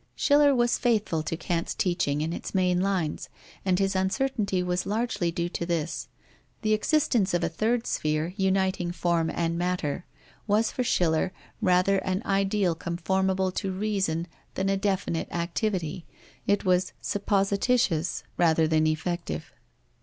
Schiller 0.15 0.55
was 0.55 0.79
faithful 0.79 1.21
to 1.21 1.37
Kant's 1.37 1.75
teaching 1.75 2.21
in 2.21 2.33
its 2.33 2.55
main 2.55 2.79
lines, 2.81 3.29
and 3.63 3.77
his 3.77 3.95
uncertainty 3.95 4.63
was 4.63 4.87
largely 4.87 5.29
due 5.31 5.47
to 5.49 5.63
this. 5.63 6.07
The 6.63 6.73
existence 6.73 7.35
of 7.35 7.43
a 7.43 7.49
third 7.49 7.85
sphere 7.85 8.33
uniting 8.35 8.93
form 8.93 9.29
and 9.29 9.59
matter 9.59 10.07
was 10.47 10.71
for 10.71 10.83
Schiller 10.83 11.31
rather 11.61 11.99
an 11.99 12.23
ideal 12.25 12.73
conformable 12.73 13.51
to 13.51 13.71
reason 13.71 14.25
than 14.55 14.69
a 14.69 14.75
definite 14.75 15.27
activity; 15.31 16.07
it 16.47 16.65
was 16.65 16.93
supposititious, 16.99 18.23
rather 18.37 18.67
than 18.67 18.87
effective. 18.87 19.51